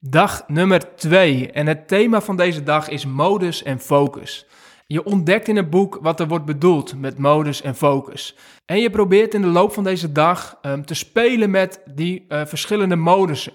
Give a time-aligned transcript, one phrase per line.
[0.00, 4.46] Dag nummer 2 en het thema van deze dag is modus en focus.
[4.86, 8.36] Je ontdekt in het boek wat er wordt bedoeld met modus en focus.
[8.64, 12.46] En je probeert in de loop van deze dag um, te spelen met die uh,
[12.46, 13.52] verschillende modussen.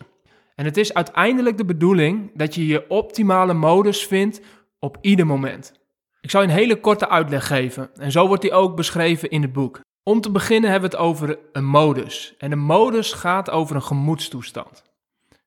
[0.55, 4.41] En het is uiteindelijk de bedoeling dat je je optimale modus vindt
[4.79, 5.73] op ieder moment.
[6.21, 9.41] Ik zal je een hele korte uitleg geven en zo wordt die ook beschreven in
[9.41, 9.79] het boek.
[10.03, 12.35] Om te beginnen hebben we het over een modus.
[12.37, 14.92] En een modus gaat over een gemoedstoestand.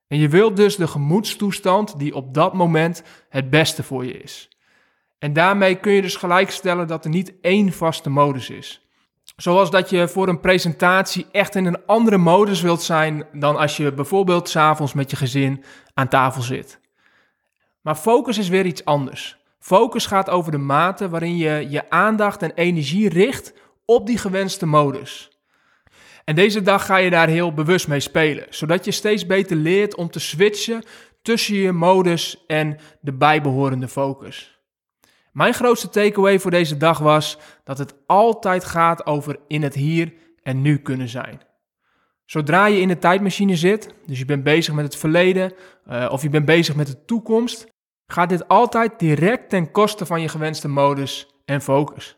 [0.08, 4.48] En je wilt dus de gemoedstoestand die op dat moment het beste voor je is.
[5.18, 8.86] En daarmee kun je dus gelijkstellen dat er niet één vaste modus is.
[9.36, 13.76] Zoals dat je voor een presentatie echt in een andere modus wilt zijn dan als
[13.76, 15.64] je bijvoorbeeld s'avonds met je gezin
[15.94, 16.80] aan tafel zit.
[17.80, 19.36] Maar focus is weer iets anders.
[19.58, 23.52] Focus gaat over de mate waarin je je aandacht en energie richt
[23.84, 25.35] op die gewenste modus.
[26.26, 29.94] En deze dag ga je daar heel bewust mee spelen, zodat je steeds beter leert
[29.94, 30.82] om te switchen
[31.22, 34.60] tussen je modus en de bijbehorende focus.
[35.32, 40.12] Mijn grootste takeaway voor deze dag was dat het altijd gaat over in het hier
[40.42, 41.40] en nu kunnen zijn.
[42.24, 45.52] Zodra je in de tijdmachine zit, dus je bent bezig met het verleden
[45.88, 47.66] uh, of je bent bezig met de toekomst,
[48.06, 52.16] gaat dit altijd direct ten koste van je gewenste modus en focus.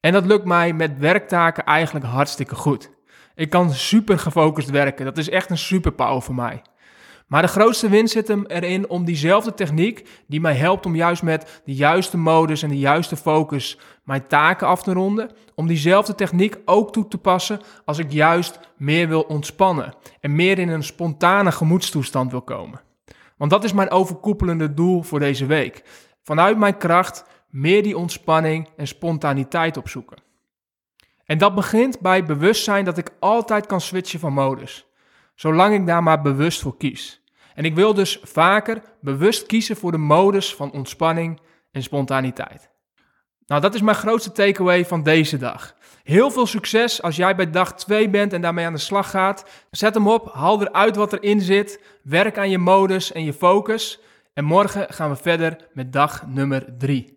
[0.00, 2.94] En dat lukt mij met werktaken eigenlijk hartstikke goed.
[3.36, 5.04] Ik kan super gefocust werken.
[5.04, 6.62] Dat is echt een superpower voor mij.
[7.26, 11.22] Maar de grootste winst zit hem erin om diezelfde techniek, die mij helpt om juist
[11.22, 16.14] met de juiste modus en de juiste focus mijn taken af te ronden, om diezelfde
[16.14, 20.84] techniek ook toe te passen als ik juist meer wil ontspannen en meer in een
[20.84, 22.80] spontane gemoedstoestand wil komen.
[23.36, 25.84] Want dat is mijn overkoepelende doel voor deze week.
[26.22, 30.25] Vanuit mijn kracht meer die ontspanning en spontaniteit opzoeken.
[31.26, 34.86] En dat begint bij bewustzijn dat ik altijd kan switchen van modus,
[35.34, 37.24] zolang ik daar maar bewust voor kies.
[37.54, 41.40] En ik wil dus vaker bewust kiezen voor de modus van ontspanning
[41.72, 42.70] en spontaniteit.
[43.46, 45.74] Nou, dat is mijn grootste takeaway van deze dag.
[46.02, 49.44] Heel veel succes als jij bij dag 2 bent en daarmee aan de slag gaat.
[49.70, 54.00] Zet hem op, haal eruit wat erin zit, werk aan je modus en je focus.
[54.32, 57.14] En morgen gaan we verder met dag nummer 3.